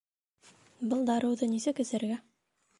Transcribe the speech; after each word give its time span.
Был 0.95 1.05
дарыуҙы 1.11 1.53
нисек 1.53 1.85
эсергә? 1.87 2.21